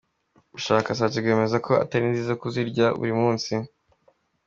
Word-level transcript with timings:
Ubushakashyatsi 0.49 1.17
bwemeza 1.23 1.57
ko 1.65 1.71
atari 1.83 2.05
nziza 2.11 2.33
kuzirya 2.41 2.85
buri 2.99 3.13
munsi. 3.21 3.53